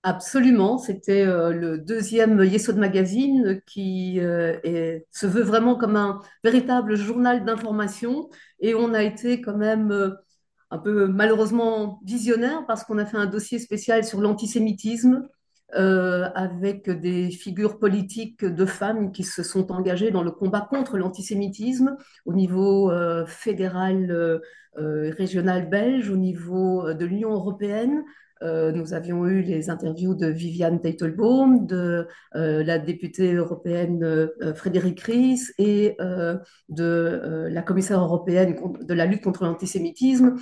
Absolument, 0.06 0.76
c'était 0.76 1.22
euh, 1.26 1.50
le 1.54 1.78
deuxième 1.78 2.44
Yesod 2.44 2.76
Magazine 2.76 3.62
qui 3.66 4.20
euh, 4.20 4.98
se 5.10 5.26
veut 5.26 5.42
vraiment 5.42 5.76
comme 5.76 5.96
un 5.96 6.20
véritable 6.44 6.94
journal 6.94 7.42
d'information 7.46 8.28
et 8.60 8.74
on 8.74 8.92
a 8.92 9.02
été 9.02 9.40
quand 9.40 9.56
même 9.56 9.90
euh, 9.92 10.10
un 10.70 10.76
peu 10.76 11.06
malheureusement 11.06 12.00
visionnaire 12.04 12.66
parce 12.66 12.84
qu'on 12.84 12.98
a 12.98 13.06
fait 13.06 13.16
un 13.16 13.24
dossier 13.24 13.58
spécial 13.58 14.04
sur 14.04 14.20
l'antisémitisme 14.20 15.26
avec 15.72 16.88
des 16.88 17.32
figures 17.32 17.80
politiques 17.80 18.44
de 18.44 18.64
femmes 18.64 19.10
qui 19.10 19.24
se 19.24 19.42
sont 19.42 19.72
engagées 19.72 20.12
dans 20.12 20.22
le 20.22 20.30
combat 20.30 20.60
contre 20.60 20.96
l'antisémitisme 20.98 21.96
au 22.26 22.32
niveau 22.32 22.92
fédéral, 23.26 24.40
euh, 24.78 25.12
régional 25.16 25.68
belge, 25.68 26.10
au 26.10 26.16
niveau 26.16 26.92
de 26.92 27.04
l'Union 27.04 27.32
européenne. 27.32 28.04
Euh, 28.44 28.72
nous 28.72 28.92
avions 28.92 29.26
eu 29.26 29.42
les 29.42 29.70
interviews 29.70 30.14
de 30.14 30.26
Viviane 30.26 30.80
Teitelbaum, 30.80 31.66
de 31.66 32.06
euh, 32.36 32.62
la 32.62 32.78
députée 32.78 33.34
européenne 33.34 34.02
euh, 34.02 34.54
Frédéric 34.54 35.00
Ries 35.00 35.40
et 35.58 35.96
de 36.68 37.48
la 37.50 37.62
commissaire 37.62 38.00
européenne 38.00 38.56
de 38.82 38.94
la 38.94 39.06
lutte 39.06 39.22
contre 39.22 39.44
l'antisémitisme. 39.44 40.36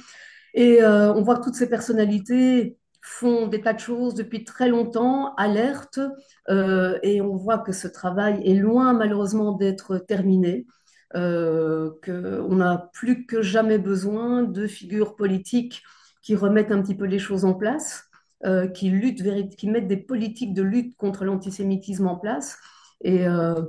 Et 0.55 0.85
on 0.85 1.23
voit 1.23 1.37
que 1.37 1.45
toutes 1.45 1.55
ces 1.55 1.69
personnalités 1.69 2.77
font 3.01 3.47
des 3.47 3.61
tas 3.61 3.73
de 3.73 3.81
choses 3.81 4.15
depuis 4.15 4.45
très 4.45 4.69
longtemps, 4.69 5.35
alertent, 5.37 6.01
et 6.49 7.21
on 7.21 7.37
voit 7.37 7.59
que 7.59 7.73
ce 7.73 7.89
travail 7.89 8.43
est 8.45 8.55
loin 8.55 8.93
malheureusement 8.93 9.53
d'être 9.53 9.99
terminé. 9.99 10.67
Euh, 11.15 11.91
qu'on 12.03 12.57
n'a 12.57 12.89
plus 12.95 13.27
que 13.27 13.43
jamais 13.43 13.77
besoin 13.77 14.45
de 14.45 14.67
figures 14.67 15.15
politiques 15.15 15.83
qui 16.23 16.37
remettent 16.37 16.73
un 16.73 16.83
petit 16.83 16.95
peu 16.95 17.05
les 17.05 17.19
choses 17.19 17.45
en 17.45 17.55
place, 17.55 18.05
euh, 18.45 18.69
qui 18.69 18.91
luttent, 18.91 19.23
qui 19.57 19.69
mettent 19.69 19.89
des 19.89 19.97
politiques 19.97 20.55
de 20.55 20.63
lutte 20.63 20.97
contre 20.97 21.25
l'antisémitisme 21.25 22.07
en 22.07 22.17
place. 22.17 22.59
Et 23.03 23.27
euh, 23.27 23.63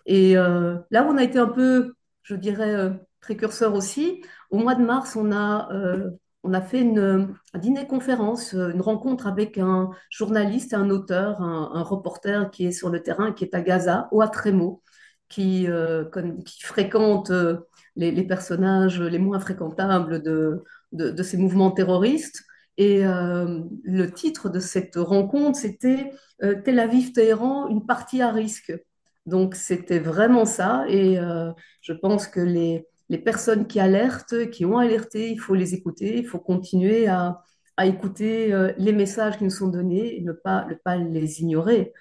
Et 0.07 0.35
là, 0.35 1.07
on 1.09 1.17
a 1.17 1.23
été 1.23 1.39
un 1.39 1.47
peu, 1.47 1.95
je 2.23 2.35
dirais, 2.35 2.91
précurseur 3.21 3.75
aussi. 3.75 4.23
Au 4.51 4.59
mois 4.59 4.75
de 4.75 4.85
mars, 4.85 5.17
on 5.17 5.33
a, 5.33 5.73
euh, 5.73 6.11
on 6.43 6.55
a 6.55 6.61
fait 6.61 6.81
une, 6.81 7.35
un 7.53 7.59
dîner-conférence, 7.59 8.55
une 8.55 8.81
rencontre 8.81 9.27
avec 9.27 9.59
un 9.59 9.91
journaliste, 10.11 10.75
un 10.75 10.91
auteur, 10.91 11.41
un, 11.43 11.71
un, 11.75 11.83
reporter 11.83 12.51
qui 12.51 12.67
est 12.67 12.73
sur 12.73 12.89
le 12.91 13.03
terrain, 13.03 13.33
qui 13.33 13.45
est 13.45 13.55
à 13.55 13.61
Gaza, 13.61 14.09
ou 14.13 14.23
à 14.23 14.29
Trémo, 14.29 14.83
qui, 15.29 15.67
euh, 15.69 16.05
qui 16.45 16.63
fréquente 16.63 17.31
euh, 17.31 17.59
les, 17.97 18.23
personnages 18.25 19.01
les 19.01 19.19
moins 19.19 19.39
fréquentables 19.41 20.23
de, 20.23 20.65
de, 20.93 21.23
ces 21.23 21.37
mouvements 21.37 21.71
terroristes. 21.71 22.43
Et 22.79 23.03
le 23.03 24.07
titre 24.07 24.49
de 24.49 24.59
cette 24.59 24.97
rencontre, 24.97 25.59
c'était 25.59 26.13
Tel 26.39 26.79
Aviv-Téhéran, 26.79 27.69
une 27.69 27.85
partie 27.85 28.23
à 28.23 28.31
risque. 28.33 28.73
Donc 29.27 29.55
c'était 29.55 29.99
vraiment 29.99 30.47
ça. 30.47 30.87
Et 30.89 31.19
je 31.83 31.93
pense 31.93 32.27
que 32.27 32.41
les, 32.41 32.89
les 33.11 33.19
personnes 33.19 33.67
qui 33.67 33.81
alertent, 33.81 34.51
qui 34.51 34.65
ont 34.65 34.79
alerté, 34.79 35.31
il 35.31 35.41
faut 35.41 35.57
les 35.57 35.75
écouter, 35.75 36.19
il 36.19 36.27
faut 36.27 36.39
continuer 36.39 37.09
à, 37.09 37.43
écouter 37.83 38.53
euh, 38.53 38.73
les 38.77 38.93
messages 38.93 39.39
qui 39.39 39.45
nous 39.45 39.51
sont 39.51 39.69
donnés 39.69 40.19
et 40.19 40.21
ne 40.21 40.33
pas, 40.33 40.67
les 40.97 41.41
ignorer. 41.41 41.95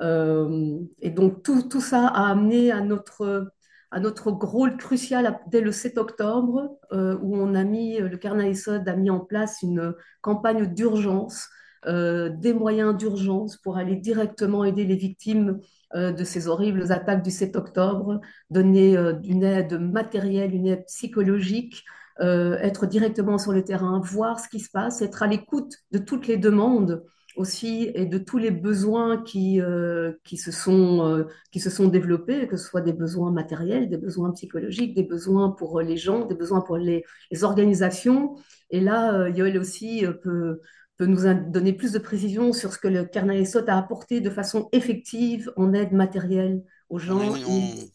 Euh, 0.00 0.78
et 1.00 1.10
donc 1.10 1.42
tout, 1.42 1.80
ça 1.80 2.06
a 2.06 2.30
amené 2.30 2.70
à 2.70 2.80
notre, 2.80 3.52
à 3.90 3.98
notre 3.98 4.30
rôle 4.30 4.76
crucial 4.76 5.40
dès 5.48 5.60
le 5.60 5.72
7 5.72 5.98
octobre, 5.98 6.78
euh, 6.92 7.18
où 7.22 7.36
on 7.36 7.54
a 7.56 7.64
mis, 7.64 7.98
le 7.98 8.16
Carnet 8.16 8.54
Sod 8.54 8.88
a 8.88 8.96
mis 8.96 9.10
en 9.10 9.20
place 9.20 9.62
une 9.62 9.94
campagne 10.22 10.66
d'urgence, 10.66 11.48
des 11.86 12.52
moyens 12.52 12.96
d'urgence 12.96 13.58
pour 13.58 13.76
aller 13.76 13.94
directement 13.94 14.64
aider 14.64 14.84
les 14.84 14.96
victimes 14.96 15.60
de 15.94 16.24
ces 16.24 16.48
horribles 16.48 16.90
attaques 16.90 17.22
du 17.22 17.30
7 17.30 17.56
octobre, 17.56 18.20
donner 18.50 18.96
une 19.24 19.44
aide 19.44 19.80
matérielle, 19.80 20.54
une 20.54 20.66
aide 20.66 20.84
psychologique, 20.86 21.84
euh, 22.20 22.56
être 22.58 22.86
directement 22.86 23.36
sur 23.36 23.52
le 23.52 23.62
terrain, 23.62 24.00
voir 24.02 24.40
ce 24.40 24.48
qui 24.48 24.60
se 24.60 24.70
passe, 24.70 25.02
être 25.02 25.22
à 25.22 25.26
l'écoute 25.26 25.74
de 25.92 25.98
toutes 25.98 26.26
les 26.26 26.38
demandes 26.38 27.04
aussi 27.36 27.90
et 27.94 28.06
de 28.06 28.16
tous 28.16 28.38
les 28.38 28.50
besoins 28.50 29.22
qui, 29.22 29.60
euh, 29.60 30.12
qui, 30.24 30.38
se 30.38 30.50
sont, 30.50 31.06
euh, 31.06 31.24
qui 31.52 31.60
se 31.60 31.68
sont 31.68 31.88
développés, 31.88 32.48
que 32.48 32.56
ce 32.56 32.64
soit 32.66 32.80
des 32.80 32.94
besoins 32.94 33.30
matériels, 33.30 33.90
des 33.90 33.98
besoins 33.98 34.30
psychologiques, 34.30 34.94
des 34.94 35.02
besoins 35.02 35.50
pour 35.50 35.82
les 35.82 35.98
gens, 35.98 36.24
des 36.24 36.34
besoins 36.34 36.62
pour 36.62 36.78
les, 36.78 37.04
organisations. 37.42 38.36
Et 38.70 38.80
là, 38.80 39.28
Yoel 39.28 39.58
aussi 39.58 40.06
peut, 40.22 40.62
peut 40.96 41.06
nous 41.06 41.22
donner 41.50 41.72
plus 41.72 41.92
de 41.92 41.98
précisions 41.98 42.52
sur 42.52 42.72
ce 42.72 42.78
que 42.78 42.88
le 42.88 43.04
Carnet 43.04 43.44
SOT 43.44 43.68
a 43.68 43.76
apporté 43.76 44.20
de 44.20 44.30
façon 44.30 44.68
effective 44.72 45.52
en 45.56 45.72
aide 45.72 45.92
matérielle 45.92 46.62
aux 46.88 46.98
gens. 46.98 47.18
Oui, 47.18 47.92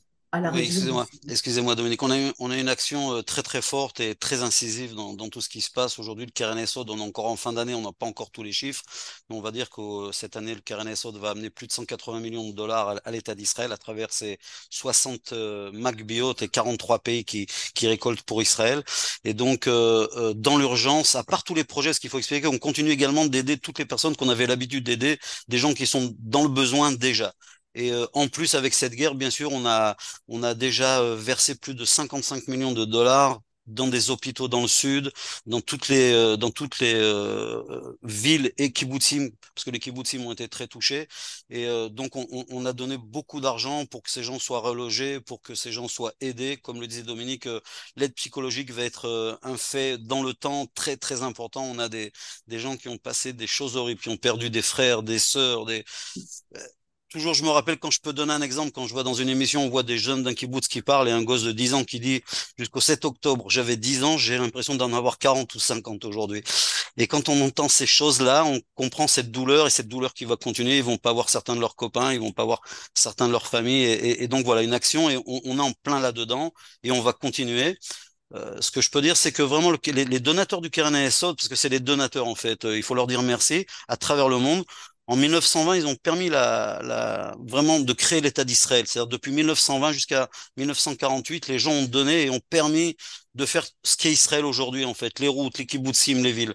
excusez-moi, 0.56 1.08
excusez-moi 1.28 1.76
Dominique. 1.76 2.02
On 2.04 2.10
a, 2.10 2.18
eu, 2.18 2.32
on 2.40 2.52
a 2.52 2.58
une 2.58 2.70
action 2.70 3.16
euh, 3.16 3.22
très 3.22 3.44
très 3.44 3.62
forte 3.62 4.00
et 4.00 4.16
très 4.16 4.44
incisive 4.44 4.96
dans, 4.96 5.14
dans 5.14 5.28
tout 5.28 5.42
ce 5.42 5.50
qui 5.50 5.60
se 5.60 5.70
passe 5.70 6.00
aujourd'hui. 6.00 6.26
Le 6.26 6.32
KRNSO, 6.32 6.86
on 6.88 7.00
est 7.00 7.02
encore 7.02 7.26
en 7.26 7.36
fin 7.36 7.52
d'année, 7.52 7.74
on 7.74 7.82
n'a 7.82 7.92
pas 7.92 8.06
encore 8.06 8.32
tous 8.32 8.42
les 8.42 8.54
chiffres, 8.54 8.82
mais 9.30 9.36
on 9.36 9.42
va 9.42 9.52
dire 9.52 9.70
que 9.70 9.82
euh, 9.82 10.12
cette 10.14 10.38
année, 10.38 10.56
le 10.56 10.62
KRNSO 10.62 11.12
va 11.20 11.32
amener 11.32 11.50
plus 11.50 11.68
de 11.68 11.74
180 11.74 12.22
millions 12.22 12.48
de 12.48 12.54
dollars 12.54 12.96
à, 13.04 13.12
l'État 13.12 13.36
d'Israël 13.36 13.74
à 13.74 13.78
travers 13.78 14.14
ses 14.14 14.40
60 14.70 15.34
euh, 15.34 16.34
et 16.40 16.48
43 16.48 17.00
pays 17.00 17.26
qui, 17.26 17.48
qui 17.76 17.88
récoltent 17.88 18.22
pour 18.22 18.42
Israël. 18.42 18.84
Et 19.26 19.34
donc, 19.34 19.68
euh, 19.68 20.34
dans 20.34 20.58
l'urgence, 20.58 21.16
à 21.16 21.26
part 21.26 21.44
tous 21.44 21.56
les 21.56 21.66
projets, 21.66 21.92
ce 21.92 22.00
qu'il 22.00 22.10
faut 22.10 22.20
expliquer, 22.20 22.48
on 22.48 22.58
continue 22.58 22.92
également 22.92 23.26
d'aider 23.26 23.58
toutes 23.58 23.80
les 23.80 23.86
personnes 23.86 24.16
qu'on 24.16 24.30
avait 24.30 24.48
l'habitude 24.48 24.86
d'aider, 24.86 25.20
des 25.50 25.58
gens 25.58 25.74
qui 25.74 25.86
sont 25.86 26.16
dans 26.20 26.44
le 26.44 26.50
besoin 26.50 26.94
déjà. 26.94 27.34
Et 27.76 27.92
euh, 27.92 28.06
en 28.14 28.28
plus, 28.28 28.56
avec 28.56 28.74
cette 28.74 28.94
guerre, 28.94 29.16
bien 29.16 29.30
sûr, 29.30 29.52
on 29.52 29.66
a, 29.66 29.96
on 30.28 30.44
a 30.44 30.54
déjà 30.54 31.02
euh, 31.02 31.16
versé 31.16 31.56
plus 31.56 31.74
de 31.76 31.86
55 31.86 32.48
millions 32.48 32.74
de 32.74 32.86
dollars 32.86 33.40
dans 33.68 33.88
des 33.88 34.10
hôpitaux 34.10 34.48
dans 34.48 34.62
le 34.62 34.68
sud, 34.68 35.14
dans 35.46 35.62
toutes 35.62 35.88
les 35.88 36.12
euh, 36.12 36.36
dans 36.36 36.50
toutes 36.50 36.80
les 36.80 36.94
villes 38.04 38.52
et 38.58 38.74
kibbutzim, 38.74 39.30
parce 39.56 39.64
que 39.64 39.70
les 39.72 39.80
kibbutzim 39.80 40.26
ont 40.26 40.34
été 40.34 40.50
très 40.50 40.68
touchés. 40.68 41.08
Et 41.50 41.68
donc 41.92 42.16
on, 42.16 42.28
on, 42.50 42.66
a 42.66 42.74
donné 42.74 42.98
beaucoup 42.98 43.40
d'argent 43.40 43.86
pour 43.86 44.02
que 44.04 44.10
ces 44.10 44.24
gens 44.24 44.40
soient 44.40 44.60
relogés, 44.60 45.22
pour 45.22 45.42
que 45.42 45.56
ces 45.56 45.72
gens 45.72 45.88
soient 45.88 46.14
aidés. 46.22 46.58
Comme 46.58 46.82
le 46.82 46.88
disait 46.88 47.04
Dominique, 47.04 47.48
l'aide 47.96 48.14
psychologique 48.16 48.72
va 48.72 48.84
être 48.84 49.40
un 49.44 49.58
fait 49.58 49.98
dans 50.00 50.24
le 50.24 50.34
temps 50.34 50.66
très 50.74 50.98
très 50.98 51.22
important. 51.22 51.64
On 51.64 51.80
a 51.80 51.88
des 51.88 52.12
des 52.48 52.60
gens 52.60 52.76
qui 52.78 52.90
ont 52.90 52.98
passé 52.98 53.32
des 53.32 53.48
choses 53.48 53.78
horribles, 53.78 54.02
qui 54.02 54.10
ont 54.10 54.18
perdu 54.18 54.50
des 54.50 54.64
frères, 54.64 55.04
des 55.04 55.20
sœurs, 55.20 55.66
des 55.66 55.86
toujours, 57.12 57.34
je 57.34 57.44
me 57.44 57.50
rappelle 57.50 57.78
quand 57.78 57.92
je 57.92 58.00
peux 58.02 58.14
donner 58.14 58.34
un 58.34 58.42
exemple, 58.42 58.72
quand 58.72 58.88
je 58.88 58.94
vois 58.94 59.04
dans 59.04 59.14
une 59.14 59.30
émission, 59.30 59.64
on 59.64 59.70
voit 59.70 59.84
des 59.84 59.98
jeunes 59.98 60.24
d'un 60.24 60.34
kibbutz 60.34 60.68
qui 60.68 60.82
parlent 60.82 61.10
et 61.10 61.12
un 61.12 61.24
gosse 61.24 61.44
de 61.44 61.52
10 61.52 61.74
ans 61.74 61.84
qui 61.84 62.00
dit 62.00 62.24
jusqu'au 62.58 62.80
7 62.82 63.06
octobre, 63.06 63.50
j'avais 63.50 63.76
10 63.78 64.04
ans, 64.04 64.18
j'ai 64.18 64.38
l'impression 64.38 64.76
d'en 64.76 64.94
avoir 64.94 65.18
40 65.18 65.54
ou 65.54 65.60
50 65.60 66.06
aujourd'hui. 66.06 66.44
Et 66.98 67.08
quand 67.08 67.30
on 67.30 67.42
entend 67.42 67.70
ces 67.70 67.86
choses-là, 67.86 68.46
on 68.46 68.60
comprend 68.76 69.08
cette 69.08 69.32
douleur 69.32 69.68
et 69.68 69.70
cette 69.70 69.88
douleur 69.88 70.14
qui 70.14 70.26
va 70.26 70.36
continuer. 70.38 70.78
Ils 70.78 70.84
vont 70.84 70.98
pas 70.98 71.14
voir 71.14 71.30
certains 71.30 71.56
de 71.56 71.62
leurs 71.62 71.76
copains, 71.76 72.14
ils 72.14 72.20
vont 72.20 72.32
pas 72.32 72.46
voir 72.46 72.62
certains 72.94 73.28
de 73.28 73.32
leurs 73.32 73.48
familles. 73.48 73.86
Et, 73.86 74.28
donc 74.28 74.46
voilà, 74.46 74.62
une 74.64 74.74
action 74.74 75.10
et 75.10 75.18
on, 75.26 75.58
est 75.58 75.62
en 75.62 75.74
plein 75.84 76.00
là-dedans 76.00 76.54
et 76.84 76.92
on 76.92 77.02
va 77.02 77.14
continuer. 77.14 77.78
Euh, 78.34 78.62
ce 78.62 78.72
que 78.72 78.80
je 78.82 78.90
peux 78.90 79.02
dire, 79.02 79.18
c'est 79.18 79.34
que 79.34 79.42
vraiment 79.42 79.72
les, 79.72 80.20
donateurs 80.22 80.62
du 80.62 80.70
Keren 80.70 80.94
parce 80.94 81.48
que 81.50 81.56
c'est 81.56 81.68
les 81.70 81.82
donateurs 81.82 82.28
en 82.28 82.36
fait, 82.36 82.64
euh, 82.64 82.78
il 82.78 82.84
faut 82.84 82.96
leur 82.96 83.08
dire 83.08 83.22
merci 83.24 83.66
à 83.90 83.98
travers 83.98 84.30
le 84.30 84.38
monde. 84.38 84.64
En 85.12 85.18
1920, 85.18 85.76
ils 85.76 85.88
ont 85.88 85.96
permis 85.98 86.30
la, 86.30 86.80
la, 86.86 87.36
vraiment 87.46 87.82
de 87.82 87.92
créer 87.92 88.22
l'État 88.22 88.46
d'Israël. 88.46 88.86
C'est-à-dire 88.88 89.08
depuis 89.10 89.34
1920 89.34 89.92
jusqu'à 89.92 90.30
1948, 90.56 91.50
les 91.50 91.60
gens 91.60 91.74
ont 91.74 91.84
donné 91.84 92.24
et 92.28 92.30
ont 92.30 92.40
permis 92.50 92.96
de 93.36 93.46
faire 93.46 93.68
ce 93.84 93.98
qu'est 93.98 94.14
Israël 94.14 94.46
aujourd'hui, 94.46 94.86
en 94.86 94.94
fait, 94.94 95.20
les 95.20 95.28
routes, 95.28 95.58
les 95.58 95.66
kibbutzim, 95.66 96.24
les 96.24 96.32
villes. 96.32 96.54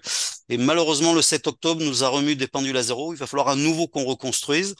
Et 0.49 0.57
malheureusement, 0.57 1.13
le 1.13 1.21
7 1.21 1.45
octobre 1.45 1.83
nous 1.83 2.03
a 2.03 2.07
remis 2.07 2.35
des 2.35 2.47
pendules 2.47 2.77
à 2.77 2.81
zéro. 2.81 3.13
Il 3.13 3.19
va 3.19 3.27
falloir 3.27 3.49
à 3.49 3.55
nouveau 3.55 3.87
qu'on 3.87 4.05
reconstruise. 4.05 4.73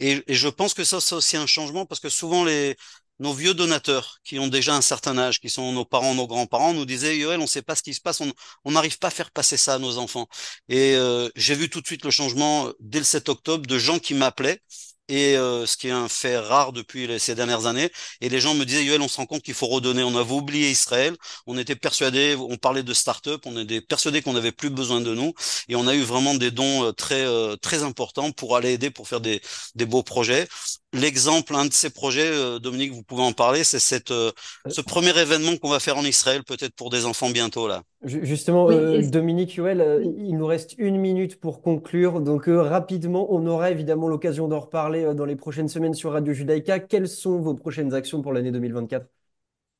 Et, 0.00 0.20
et, 0.26 0.34
je 0.34 0.48
pense 0.48 0.74
que 0.74 0.82
ça, 0.82 1.00
c'est 1.00 1.14
aussi 1.14 1.36
un 1.36 1.46
changement 1.46 1.86
parce 1.86 2.00
que 2.00 2.08
souvent 2.08 2.44
les, 2.44 2.76
nos 3.22 3.32
vieux 3.32 3.54
donateurs 3.54 4.18
qui 4.24 4.38
ont 4.40 4.48
déjà 4.48 4.74
un 4.74 4.80
certain 4.82 5.16
âge, 5.16 5.40
qui 5.40 5.48
sont 5.48 5.72
nos 5.72 5.84
parents, 5.84 6.14
nos 6.14 6.26
grands-parents, 6.26 6.74
nous 6.74 6.84
disaient 6.84 7.16
Yoel, 7.16 7.38
on 7.38 7.44
ne 7.44 7.46
sait 7.46 7.62
pas 7.62 7.76
ce 7.76 7.82
qui 7.82 7.94
se 7.94 8.00
passe, 8.00 8.20
on 8.64 8.70
n'arrive 8.70 8.98
pas 8.98 9.08
à 9.08 9.10
faire 9.10 9.30
passer 9.30 9.56
ça 9.56 9.74
à 9.74 9.78
nos 9.78 9.96
enfants. 9.98 10.26
Et 10.68 10.96
euh, 10.96 11.28
j'ai 11.36 11.54
vu 11.54 11.70
tout 11.70 11.80
de 11.80 11.86
suite 11.86 12.04
le 12.04 12.10
changement 12.10 12.66
euh, 12.66 12.72
dès 12.80 12.98
le 12.98 13.04
7 13.04 13.28
octobre 13.28 13.64
de 13.66 13.78
gens 13.78 14.00
qui 14.00 14.14
m'appelaient 14.14 14.60
et 15.08 15.36
euh, 15.36 15.66
ce 15.66 15.76
qui 15.76 15.88
est 15.88 15.92
un 15.92 16.08
fait 16.08 16.38
rare 16.38 16.72
depuis 16.72 17.20
ces 17.20 17.34
dernières 17.36 17.66
années. 17.66 17.90
Et 18.20 18.28
les 18.28 18.40
gens 18.40 18.54
me 18.54 18.64
disaient, 18.64 18.84
Yoel, 18.84 19.02
on 19.02 19.08
se 19.08 19.18
rend 19.18 19.26
compte 19.26 19.42
qu'il 19.42 19.54
faut 19.54 19.66
redonner. 19.66 20.02
On 20.02 20.16
avait 20.16 20.32
oublié 20.32 20.70
Israël, 20.70 21.16
on 21.46 21.58
était 21.58 21.76
persuadés, 21.76 22.34
on 22.36 22.56
parlait 22.56 22.82
de 22.82 22.94
start-up, 22.94 23.42
on 23.44 23.56
était 23.58 23.80
persuadés 23.80 24.22
qu'on 24.22 24.32
n'avait 24.32 24.52
plus 24.52 24.70
besoin 24.70 25.00
de 25.00 25.14
nous, 25.14 25.32
et 25.68 25.76
on 25.76 25.86
a 25.86 25.94
eu 25.94 26.02
vraiment 26.02 26.34
des 26.34 26.50
dons 26.50 26.92
très 26.94 27.24
très 27.58 27.82
importants 27.82 28.32
pour 28.32 28.56
aller 28.56 28.72
aider, 28.72 28.90
pour 28.90 29.06
faire 29.06 29.20
des, 29.20 29.40
des 29.74 29.86
beaux 29.86 30.02
projets 30.02 30.48
l'exemple, 30.92 31.54
un 31.54 31.66
de 31.66 31.72
ces 31.72 31.90
projets, 31.90 32.30
euh, 32.30 32.58
Dominique, 32.58 32.92
vous 32.92 33.02
pouvez 33.02 33.22
en 33.22 33.32
parler, 33.32 33.64
c'est 33.64 33.78
cette, 33.78 34.10
euh, 34.10 34.30
ce 34.66 34.80
premier 34.80 35.18
événement 35.18 35.56
qu'on 35.56 35.70
va 35.70 35.80
faire 35.80 35.96
en 35.96 36.04
Israël, 36.04 36.42
peut-être 36.44 36.74
pour 36.74 36.90
des 36.90 37.06
enfants 37.06 37.30
bientôt 37.30 37.68
là. 37.68 37.82
Justement, 38.04 38.70
euh, 38.70 39.00
Dominique 39.02 39.54
Huel, 39.54 40.02
il 40.18 40.36
nous 40.36 40.46
reste 40.46 40.74
une 40.78 40.98
minute 40.98 41.40
pour 41.40 41.62
conclure. 41.62 42.20
Donc 42.20 42.44
rapidement, 42.46 43.32
on 43.32 43.46
aura 43.46 43.70
évidemment 43.70 44.08
l'occasion 44.08 44.48
d'en 44.48 44.60
reparler 44.60 45.14
dans 45.14 45.24
les 45.24 45.36
prochaines 45.36 45.68
semaines 45.68 45.94
sur 45.94 46.12
Radio 46.12 46.32
Judaïka. 46.32 46.80
Quelles 46.80 47.08
sont 47.08 47.40
vos 47.40 47.54
prochaines 47.54 47.94
actions 47.94 48.20
pour 48.22 48.32
l'année 48.32 48.50
2024 48.50 49.06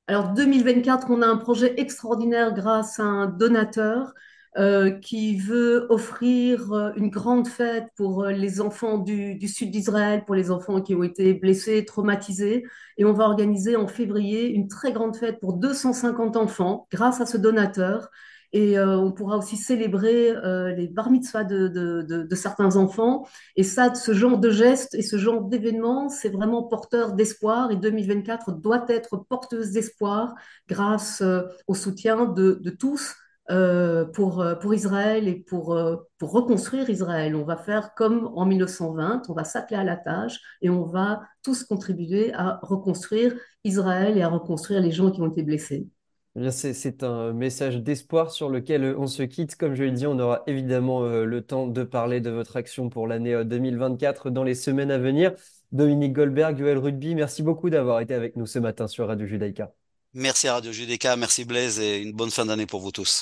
Alors 0.07 0.29
2024, 0.29 1.09
on 1.11 1.23
a 1.23 1.27
un 1.27 1.37
projet 1.37 1.75
extraordinaire 1.79 2.55
grâce 2.55 3.01
à 3.01 3.05
un 3.05 3.27
donateur 3.27 4.15
euh, 4.59 4.91
qui 4.91 5.39
veut 5.39 5.87
offrir 5.89 6.75
euh, 6.75 6.93
une 6.97 7.09
grande 7.09 7.49
fête 7.49 7.87
pour 7.97 8.25
euh, 8.25 8.33
les 8.33 8.61
enfants 8.61 8.99
du, 8.99 9.35
du 9.37 9.49
sud 9.49 9.71
d'Israël, 9.71 10.27
pour 10.27 10.35
les 10.35 10.51
enfants 10.51 10.83
qui 10.83 10.95
ont 10.95 11.03
été 11.03 11.33
blessés, 11.33 11.87
traumatisés. 11.87 12.63
Et 12.99 13.07
on 13.07 13.15
va 13.15 13.25
organiser 13.25 13.77
en 13.77 13.89
février 13.89 14.49
une 14.49 14.69
très 14.69 14.93
grande 14.93 15.17
fête 15.17 15.41
pour 15.41 15.55
250 15.55 16.37
enfants 16.37 16.87
grâce 16.93 17.23
à 17.23 17.27
ce 17.27 17.39
donateur. 17.39 18.11
Et 18.55 18.79
on 18.79 19.11
pourra 19.13 19.39
aussi 19.39 19.57
célébrer 19.57 20.35
les 20.77 20.87
bar 20.87 21.11
mitzvahs 21.11 21.45
de, 21.45 21.69
de, 21.69 22.03
de, 22.03 22.35
certains 22.35 22.77
enfants. 22.77 23.27
Et 23.57 23.63
ça, 23.63 23.95
ce 23.95 24.13
genre 24.13 24.37
de 24.37 24.51
gestes 24.51 24.95
et 24.95 25.01
ce 25.01 25.17
genre 25.17 25.41
d'événements, 25.45 26.11
c'est 26.11 26.29
vraiment 26.29 26.63
porteur 26.63 27.15
d'espoir. 27.15 27.71
Et 27.71 27.77
2024 27.77 28.53
doit 28.53 28.85
être 28.89 29.17
porteuse 29.17 29.71
d'espoir 29.71 30.35
grâce 30.69 31.23
au 31.67 31.75
soutien 31.75 32.27
de, 32.27 32.61
tous 32.79 33.15
euh, 33.53 34.07
pour, 34.07 34.41
euh, 34.41 34.55
pour 34.55 34.73
Israël 34.73 35.29
et 35.29 35.35
pour, 35.35 35.75
euh, 35.75 35.97
pour 36.17 36.33
reconstruire 36.33 36.89
Israël. 36.89 37.37
On 37.37 37.45
va 37.45 37.59
faire 37.59 37.93
comme 37.95 38.31
en 38.35 38.47
1920, 38.47 39.25
on 39.29 39.35
va 39.35 39.45
s'atteler 39.45 39.79
à 39.79 39.85
la 39.85 39.97
tâche 39.97 40.41
et 40.63 40.71
on 40.71 40.85
va 40.85 41.21
tous 41.43 41.63
contribuer 41.63 42.33
à 42.33 42.59
reconstruire 42.63 43.35
Israël 43.65 44.17
et 44.17 44.23
à 44.23 44.29
reconstruire 44.29 44.81
les 44.81 44.91
gens 44.91 45.11
qui 45.11 45.21
ont 45.21 45.31
été 45.31 45.43
blessés. 45.43 45.87
Eh 46.35 46.51
c'est 46.51 47.03
un 47.03 47.35
message 47.35 47.77
d'espoir 47.83 48.31
sur 48.31 48.49
lequel 48.49 48.97
on 48.97 49.07
se 49.07 49.23
quitte. 49.23 49.55
Comme 49.57 49.75
je 49.75 49.83
l'ai 49.83 49.91
dit, 49.91 50.07
on 50.07 50.19
aura 50.19 50.43
évidemment 50.47 51.03
le 51.03 51.41
temps 51.43 51.67
de 51.67 51.83
parler 51.83 52.23
de 52.23 52.31
votre 52.31 52.57
action 52.57 52.89
pour 52.89 53.07
l'année 53.07 53.45
2024 53.45 54.31
dans 54.31 54.45
les 54.45 54.55
semaines 54.55 54.91
à 54.91 54.97
venir. 54.97 55.33
Dominique 55.73 56.15
Goldberg, 56.15 56.57
Joël 56.59 56.79
Rugby, 56.79 57.15
merci 57.15 57.43
beaucoup 57.43 57.69
d'avoir 57.69 58.01
été 58.01 58.15
avec 58.15 58.37
nous 58.37 58.47
ce 58.47 58.59
matin 58.59 58.89
sur 58.89 59.09
Radio 59.09 59.27
Judaïka. 59.27 59.75
Merci 60.15 60.47
à 60.47 60.55
Radio 60.55 60.73
Judaïka, 60.73 61.17
merci 61.17 61.47
Blaise 61.47 61.81
et 61.81 61.99
une 61.99 62.13
bonne 62.13 62.31
fin 62.31 62.45
d'année 62.45 62.67
pour 62.67 62.81
vous 62.81 62.93
tous. 62.93 63.21